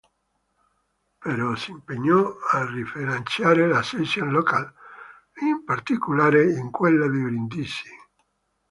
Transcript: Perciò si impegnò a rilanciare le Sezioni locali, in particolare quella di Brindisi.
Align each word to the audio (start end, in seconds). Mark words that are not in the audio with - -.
Perciò 1.19 1.53
si 1.53 1.69
impegnò 1.69 2.33
a 2.53 2.65
rilanciare 2.65 3.67
le 3.67 3.83
Sezioni 3.83 4.31
locali, 4.31 4.67
in 5.43 5.63
particolare 5.63 6.51
quella 6.71 7.07
di 7.07 7.21
Brindisi. 7.21 7.87